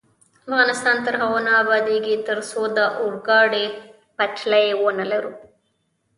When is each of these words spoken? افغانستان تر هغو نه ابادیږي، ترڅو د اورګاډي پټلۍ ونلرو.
افغانستان 0.49 0.95
تر 1.05 1.13
هغو 1.21 1.39
نه 1.47 1.51
ابادیږي، 1.63 2.15
ترڅو 2.27 2.61
د 2.77 2.79
اورګاډي 3.01 3.65
پټلۍ 4.17 4.67
ونلرو. 4.83 5.33